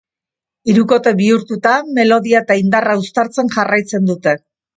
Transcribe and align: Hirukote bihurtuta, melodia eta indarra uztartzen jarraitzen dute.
Hirukote 0.71 1.13
bihurtuta, 1.19 1.73
melodia 1.99 2.41
eta 2.47 2.57
indarra 2.63 2.97
uztartzen 3.03 3.53
jarraitzen 3.59 4.11
dute. 4.11 4.37